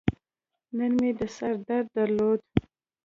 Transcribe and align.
نن 0.77 0.91
مې 0.99 1.11
د 1.19 1.21
سر 1.35 1.53
درد 1.67 1.87
درلود. 1.97 2.41